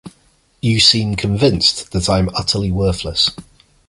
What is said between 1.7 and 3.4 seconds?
that I'm utterly worthless.